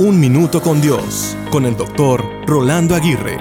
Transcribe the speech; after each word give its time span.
Un 0.00 0.18
Minuto 0.18 0.62
con 0.62 0.80
Dios, 0.80 1.36
con 1.50 1.66
el 1.66 1.76
doctor 1.76 2.24
Rolando 2.46 2.94
Aguirre. 2.94 3.36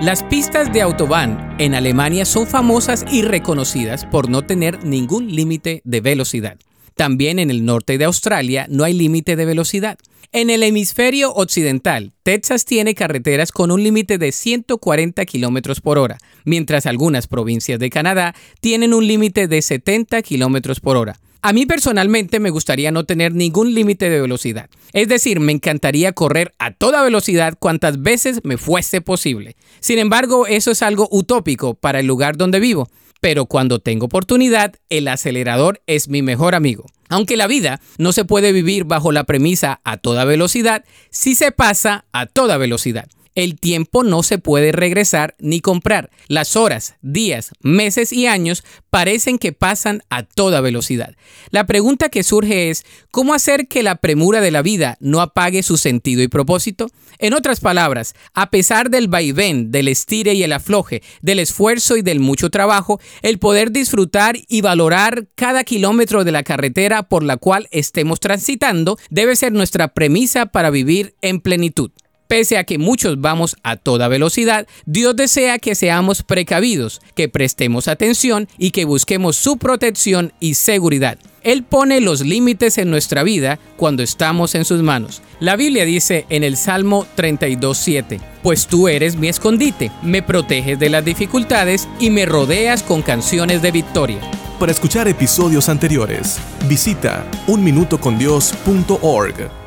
Las 0.00 0.22
pistas 0.22 0.72
de 0.72 0.80
Autobahn 0.80 1.56
en 1.58 1.74
Alemania 1.74 2.24
son 2.24 2.46
famosas 2.46 3.04
y 3.12 3.20
reconocidas 3.20 4.06
por 4.06 4.30
no 4.30 4.40
tener 4.40 4.82
ningún 4.82 5.36
límite 5.36 5.82
de 5.84 6.00
velocidad. 6.00 6.56
También 6.94 7.38
en 7.38 7.50
el 7.50 7.66
norte 7.66 7.98
de 7.98 8.06
Australia 8.06 8.66
no 8.70 8.84
hay 8.84 8.94
límite 8.94 9.36
de 9.36 9.44
velocidad. 9.44 9.98
En 10.32 10.48
el 10.48 10.62
hemisferio 10.62 11.34
occidental, 11.34 12.14
Texas 12.22 12.64
tiene 12.64 12.94
carreteras 12.94 13.52
con 13.52 13.70
un 13.70 13.82
límite 13.82 14.16
de 14.16 14.32
140 14.32 15.22
kilómetros 15.26 15.82
por 15.82 15.98
hora, 15.98 16.16
mientras 16.46 16.86
algunas 16.86 17.26
provincias 17.26 17.78
de 17.78 17.90
Canadá 17.90 18.34
tienen 18.60 18.94
un 18.94 19.06
límite 19.06 19.48
de 19.48 19.60
70 19.60 20.22
kilómetros 20.22 20.80
por 20.80 20.96
hora. 20.96 21.18
A 21.46 21.52
mí 21.52 21.66
personalmente 21.66 22.40
me 22.40 22.48
gustaría 22.48 22.90
no 22.90 23.04
tener 23.04 23.34
ningún 23.34 23.74
límite 23.74 24.08
de 24.08 24.18
velocidad. 24.18 24.70
Es 24.94 25.08
decir, 25.08 25.40
me 25.40 25.52
encantaría 25.52 26.14
correr 26.14 26.54
a 26.58 26.70
toda 26.70 27.02
velocidad 27.02 27.58
cuantas 27.58 28.00
veces 28.00 28.40
me 28.44 28.56
fuese 28.56 29.02
posible. 29.02 29.54
Sin 29.78 29.98
embargo, 29.98 30.46
eso 30.46 30.70
es 30.70 30.80
algo 30.80 31.06
utópico 31.10 31.74
para 31.74 32.00
el 32.00 32.06
lugar 32.06 32.38
donde 32.38 32.60
vivo. 32.60 32.88
Pero 33.20 33.44
cuando 33.44 33.78
tengo 33.78 34.06
oportunidad, 34.06 34.76
el 34.88 35.06
acelerador 35.06 35.82
es 35.86 36.08
mi 36.08 36.22
mejor 36.22 36.54
amigo. 36.54 36.86
Aunque 37.10 37.36
la 37.36 37.46
vida 37.46 37.78
no 37.98 38.12
se 38.12 38.24
puede 38.24 38.52
vivir 38.52 38.84
bajo 38.84 39.12
la 39.12 39.24
premisa 39.24 39.82
a 39.84 39.98
toda 39.98 40.24
velocidad, 40.24 40.82
sí 41.10 41.34
se 41.34 41.52
pasa 41.52 42.06
a 42.12 42.24
toda 42.24 42.56
velocidad. 42.56 43.06
El 43.34 43.58
tiempo 43.58 44.04
no 44.04 44.22
se 44.22 44.38
puede 44.38 44.70
regresar 44.70 45.34
ni 45.40 45.60
comprar. 45.60 46.10
Las 46.28 46.54
horas, 46.54 46.94
días, 47.02 47.50
meses 47.60 48.12
y 48.12 48.28
años 48.28 48.62
parecen 48.90 49.38
que 49.38 49.52
pasan 49.52 50.02
a 50.08 50.22
toda 50.22 50.60
velocidad. 50.60 51.16
La 51.50 51.66
pregunta 51.66 52.10
que 52.10 52.22
surge 52.22 52.70
es, 52.70 52.84
¿cómo 53.10 53.34
hacer 53.34 53.66
que 53.66 53.82
la 53.82 53.96
premura 53.96 54.40
de 54.40 54.52
la 54.52 54.62
vida 54.62 54.96
no 55.00 55.20
apague 55.20 55.64
su 55.64 55.78
sentido 55.78 56.22
y 56.22 56.28
propósito? 56.28 56.90
En 57.18 57.34
otras 57.34 57.58
palabras, 57.58 58.14
a 58.34 58.50
pesar 58.50 58.88
del 58.88 59.08
vaivén, 59.08 59.72
del 59.72 59.88
estire 59.88 60.34
y 60.34 60.44
el 60.44 60.52
afloje, 60.52 61.02
del 61.20 61.40
esfuerzo 61.40 61.96
y 61.96 62.02
del 62.02 62.20
mucho 62.20 62.50
trabajo, 62.50 63.00
el 63.22 63.40
poder 63.40 63.72
disfrutar 63.72 64.36
y 64.46 64.60
valorar 64.60 65.26
cada 65.34 65.64
kilómetro 65.64 66.22
de 66.22 66.30
la 66.32 66.44
carretera 66.44 67.02
por 67.02 67.24
la 67.24 67.36
cual 67.36 67.66
estemos 67.72 68.20
transitando 68.20 68.96
debe 69.10 69.34
ser 69.34 69.52
nuestra 69.52 69.88
premisa 69.88 70.46
para 70.46 70.70
vivir 70.70 71.16
en 71.20 71.40
plenitud. 71.40 71.90
Pese 72.28 72.56
a 72.56 72.64
que 72.64 72.78
muchos 72.78 73.20
vamos 73.20 73.56
a 73.62 73.76
toda 73.76 74.08
velocidad, 74.08 74.66
Dios 74.86 75.14
desea 75.14 75.58
que 75.58 75.74
seamos 75.74 76.22
precavidos, 76.22 77.02
que 77.14 77.28
prestemos 77.28 77.86
atención 77.86 78.48
y 78.58 78.70
que 78.70 78.86
busquemos 78.86 79.36
su 79.36 79.58
protección 79.58 80.32
y 80.40 80.54
seguridad. 80.54 81.18
Él 81.42 81.62
pone 81.62 82.00
los 82.00 82.22
límites 82.22 82.78
en 82.78 82.90
nuestra 82.90 83.22
vida 83.22 83.58
cuando 83.76 84.02
estamos 84.02 84.54
en 84.54 84.64
sus 84.64 84.82
manos. 84.82 85.20
La 85.40 85.56
Biblia 85.56 85.84
dice 85.84 86.24
en 86.30 86.42
el 86.42 86.56
Salmo 86.56 87.06
32.7, 87.16 88.18
Pues 88.42 88.66
tú 88.66 88.88
eres 88.88 89.16
mi 89.16 89.28
escondite, 89.28 89.90
me 90.02 90.22
proteges 90.22 90.78
de 90.78 90.88
las 90.88 91.04
dificultades 91.04 91.86
y 92.00 92.08
me 92.08 92.24
rodeas 92.24 92.82
con 92.82 93.02
canciones 93.02 93.60
de 93.60 93.72
victoria. 93.72 94.20
Para 94.58 94.72
escuchar 94.72 95.06
episodios 95.08 95.68
anteriores, 95.68 96.38
visita 96.66 97.26
unminutocondios.org. 97.46 99.63